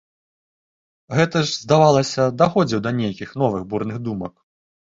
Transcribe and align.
Гэты 1.19 1.43
ж, 1.49 1.53
здавалася, 1.65 2.21
даходзіў 2.43 2.79
да 2.87 2.97
нейкіх 3.03 3.29
новых 3.43 3.71
бурных 3.75 4.05
думак. 4.09 4.33